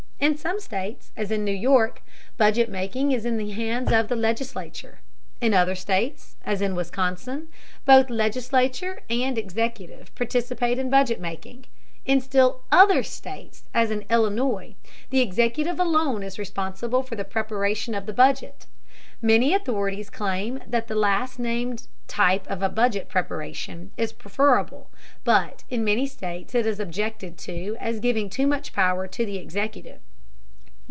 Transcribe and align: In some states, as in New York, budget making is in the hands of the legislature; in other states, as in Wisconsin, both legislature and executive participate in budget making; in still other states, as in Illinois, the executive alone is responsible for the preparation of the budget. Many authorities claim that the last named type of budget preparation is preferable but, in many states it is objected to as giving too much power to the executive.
In 0.21 0.37
some 0.37 0.59
states, 0.59 1.11
as 1.17 1.31
in 1.31 1.43
New 1.43 1.51
York, 1.51 2.03
budget 2.37 2.69
making 2.69 3.11
is 3.11 3.25
in 3.25 3.37
the 3.37 3.49
hands 3.53 3.91
of 3.91 4.07
the 4.07 4.15
legislature; 4.15 4.99
in 5.41 5.51
other 5.55 5.73
states, 5.73 6.35
as 6.45 6.61
in 6.61 6.75
Wisconsin, 6.75 7.47
both 7.85 8.07
legislature 8.07 9.01
and 9.09 9.35
executive 9.35 10.13
participate 10.13 10.77
in 10.77 10.91
budget 10.91 11.19
making; 11.19 11.65
in 12.05 12.21
still 12.21 12.61
other 12.71 13.01
states, 13.01 13.63
as 13.73 13.89
in 13.89 14.05
Illinois, 14.11 14.75
the 15.09 15.21
executive 15.21 15.79
alone 15.79 16.21
is 16.21 16.37
responsible 16.37 17.01
for 17.01 17.15
the 17.15 17.25
preparation 17.25 17.95
of 17.95 18.05
the 18.05 18.13
budget. 18.13 18.67
Many 19.23 19.55
authorities 19.55 20.11
claim 20.11 20.61
that 20.67 20.87
the 20.87 20.93
last 20.93 21.39
named 21.39 21.87
type 22.07 22.45
of 22.47 22.59
budget 22.75 23.09
preparation 23.09 23.89
is 23.97 24.13
preferable 24.13 24.91
but, 25.23 25.63
in 25.71 25.83
many 25.83 26.05
states 26.05 26.53
it 26.53 26.67
is 26.67 26.79
objected 26.79 27.39
to 27.39 27.75
as 27.79 27.99
giving 27.99 28.29
too 28.29 28.45
much 28.45 28.71
power 28.71 29.07
to 29.07 29.25
the 29.25 29.37
executive. 29.39 29.99